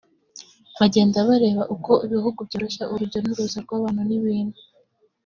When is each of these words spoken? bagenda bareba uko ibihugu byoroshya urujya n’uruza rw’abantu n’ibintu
bagenda 0.79 1.17
bareba 1.27 1.63
uko 1.75 1.91
ibihugu 2.05 2.39
byoroshya 2.47 2.83
urujya 2.93 3.19
n’uruza 3.21 3.57
rw’abantu 3.65 4.01
n’ibintu 4.09 4.59